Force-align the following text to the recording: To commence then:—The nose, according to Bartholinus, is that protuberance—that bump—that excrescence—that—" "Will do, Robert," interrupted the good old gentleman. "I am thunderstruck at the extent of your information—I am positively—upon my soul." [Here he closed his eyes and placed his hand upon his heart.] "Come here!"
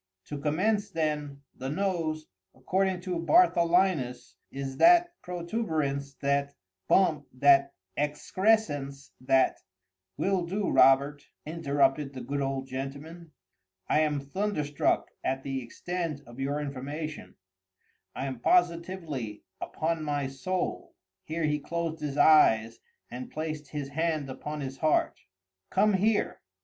To 0.29 0.39
commence 0.39 0.89
then:—The 0.89 1.69
nose, 1.69 2.25
according 2.55 3.01
to 3.01 3.19
Bartholinus, 3.19 4.33
is 4.49 4.77
that 4.77 5.13
protuberance—that 5.21 6.55
bump—that 6.87 7.73
excrescence—that—" 7.95 9.59
"Will 10.17 10.47
do, 10.47 10.71
Robert," 10.71 11.27
interrupted 11.45 12.13
the 12.13 12.21
good 12.21 12.41
old 12.41 12.65
gentleman. 12.65 13.33
"I 13.87 13.99
am 13.99 14.19
thunderstruck 14.19 15.11
at 15.23 15.43
the 15.43 15.61
extent 15.61 16.21
of 16.25 16.39
your 16.39 16.59
information—I 16.59 18.25
am 18.25 18.39
positively—upon 18.39 20.03
my 20.03 20.25
soul." 20.25 20.95
[Here 21.25 21.43
he 21.43 21.59
closed 21.59 22.01
his 22.01 22.17
eyes 22.17 22.79
and 23.11 23.29
placed 23.29 23.67
his 23.67 23.89
hand 23.89 24.31
upon 24.31 24.61
his 24.61 24.79
heart.] 24.79 25.19
"Come 25.69 25.93
here!" 25.93 26.41